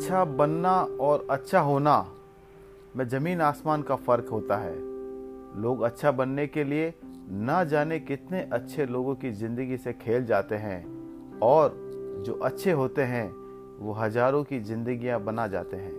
[0.00, 1.94] अच्छा बनना और अच्छा होना
[2.96, 4.72] में ज़मीन आसमान का फ़र्क होता है।
[5.62, 6.92] लोग अच्छा बनने के लिए
[7.30, 10.80] ना जाने कितने अच्छे लोगों की ज़िंदगी से खेल जाते हैं
[11.42, 11.74] और
[12.26, 13.26] जो अच्छे होते हैं,
[13.80, 15.92] वो हज़ारों की ज़िंदगियाँ बना जाते हैं।